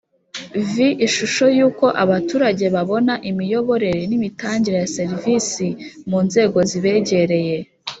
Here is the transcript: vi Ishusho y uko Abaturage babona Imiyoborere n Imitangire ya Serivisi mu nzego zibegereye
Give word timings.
vi 0.75 0.87
Ishusho 1.07 1.45
y 1.57 1.61
uko 1.67 1.85
Abaturage 2.03 2.65
babona 2.75 3.13
Imiyoborere 3.29 4.01
n 4.09 4.11
Imitangire 4.19 4.75
ya 4.81 4.89
Serivisi 4.97 5.67
mu 6.09 6.19
nzego 6.25 6.57
zibegereye 6.69 7.57